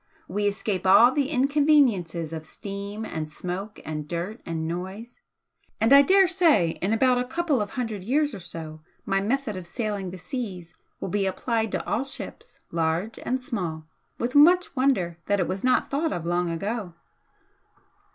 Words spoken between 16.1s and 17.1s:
of long ago."